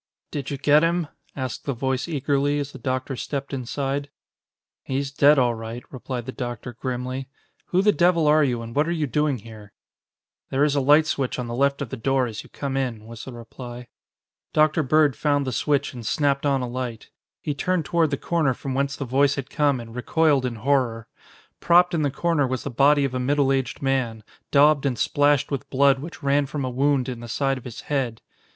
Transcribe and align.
"Did 0.31 0.49
you 0.49 0.57
get 0.57 0.81
him?" 0.83 1.09
asked 1.35 1.65
the 1.65 1.73
voice 1.75 2.07
eagerly, 2.07 2.57
as 2.57 2.71
the 2.71 2.79
doctor 2.79 3.15
stepped 3.15 3.53
inside. 3.53 4.09
"He's 4.81 5.11
dead 5.11 5.37
all 5.37 5.53
right," 5.53 5.83
replied 5.91 6.25
the 6.25 6.31
doctor 6.31 6.73
grimly. 6.73 7.29
"Who 7.67 7.83
the 7.83 7.91
devil 7.91 8.25
are 8.27 8.43
you, 8.43 8.63
and 8.63 8.75
what 8.75 8.87
are 8.87 8.91
you 8.91 9.05
doing 9.05 9.37
here?" 9.37 9.73
"There 10.49 10.63
is 10.63 10.73
a 10.73 10.81
light 10.81 11.05
switch 11.05 11.37
on 11.37 11.45
the 11.45 11.53
left 11.53 11.83
of 11.83 11.89
the 11.91 11.97
door 11.97 12.25
as 12.25 12.41
you 12.43 12.49
come 12.49 12.75
in," 12.75 13.05
was 13.05 13.25
the 13.25 13.31
reply. 13.33 13.89
Dr. 14.53 14.81
Bird 14.81 15.15
found 15.15 15.45
the 15.45 15.51
switch 15.51 15.93
and 15.93 16.03
snapped 16.03 16.47
on 16.47 16.61
a 16.63 16.67
light. 16.67 17.11
He 17.39 17.53
turned 17.53 17.85
toward 17.85 18.09
the 18.09 18.17
corner 18.17 18.55
from 18.55 18.73
whence 18.73 18.95
the 18.95 19.05
voice 19.05 19.35
had 19.35 19.51
come 19.51 19.79
and 19.79 19.93
recoiled 19.95 20.47
in 20.47 20.55
horror. 20.55 21.09
Propped 21.59 21.93
in 21.93 22.01
the 22.01 22.09
corner 22.09 22.47
was 22.47 22.63
the 22.63 22.71
body 22.71 23.05
of 23.05 23.13
a 23.13 23.19
middle 23.19 23.51
aged 23.51 23.83
man, 23.83 24.23
daubed 24.49 24.87
and 24.87 24.97
splashed 24.97 25.51
with 25.51 25.69
blood 25.69 25.99
which 25.99 26.23
ran 26.23 26.47
from 26.47 26.65
a 26.65 26.71
wound 26.71 27.07
in 27.07 27.19
the 27.19 27.27
side 27.27 27.59
of 27.59 27.65
his 27.65 27.81
head. 27.81 28.19